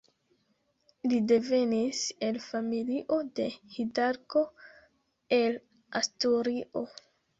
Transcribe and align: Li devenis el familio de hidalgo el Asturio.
Li 1.11 1.17
devenis 1.31 1.99
el 2.29 2.39
familio 2.45 3.19
de 3.41 3.47
hidalgo 3.75 4.43
el 5.41 5.63
Asturio. 6.01 6.87